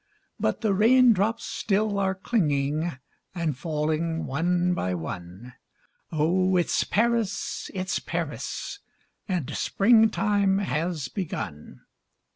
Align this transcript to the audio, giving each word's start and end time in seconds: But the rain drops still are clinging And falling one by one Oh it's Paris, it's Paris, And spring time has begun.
But 0.39 0.61
the 0.61 0.73
rain 0.73 1.13
drops 1.13 1.43
still 1.45 1.99
are 1.99 2.15
clinging 2.15 2.93
And 3.35 3.55
falling 3.55 4.25
one 4.25 4.73
by 4.73 4.95
one 4.95 5.53
Oh 6.11 6.55
it's 6.57 6.83
Paris, 6.83 7.69
it's 7.75 7.99
Paris, 7.99 8.79
And 9.27 9.55
spring 9.55 10.09
time 10.09 10.57
has 10.57 11.07
begun. 11.07 11.81